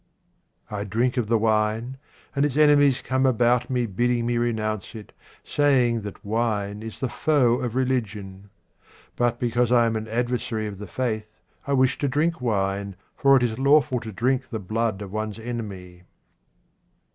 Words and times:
I 0.71 0.83
DRINK 0.83 1.17
of 1.17 1.27
the 1.27 1.37
wine, 1.37 1.97
and 2.35 2.43
its 2.43 2.57
enemies 2.57 3.01
come 3.03 3.23
about 3.27 3.69
me 3.69 3.85
bidding 3.85 4.25
me 4.25 4.39
renounce 4.39 4.95
it, 4.95 5.11
saying 5.43 6.01
that 6.01 6.25
wine 6.25 6.81
is 6.81 6.99
the 6.99 7.07
foe 7.07 7.59
of 7.61 7.75
religion. 7.75 8.49
But 9.15 9.39
because 9.39 9.71
I 9.71 9.85
am 9.85 9.95
an 9.95 10.07
adversary 10.07 10.65
of 10.65 10.79
the 10.79 10.87
faith, 10.87 11.39
I 11.67 11.73
wish 11.73 11.99
to 11.99 12.07
drink 12.07 12.41
wine, 12.41 12.95
for 13.15 13.37
it 13.37 13.43
is 13.43 13.59
lawful 13.59 13.99
to 13.99 14.11
drink 14.11 14.49
the 14.49 14.57
blood 14.57 15.03
of 15.03 15.11
one's 15.13 15.37
enemy. 15.37 16.01